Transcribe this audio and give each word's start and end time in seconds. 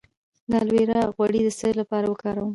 د 0.49 0.51
الوویرا 0.61 1.01
غوړي 1.15 1.41
د 1.43 1.49
څه 1.59 1.67
لپاره 1.79 2.05
وکاروم؟ 2.07 2.49